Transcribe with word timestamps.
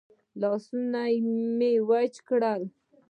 لاسونه 0.41 1.01
مې 1.57 1.71
وچ 1.89 2.13
کړل. 2.27 2.61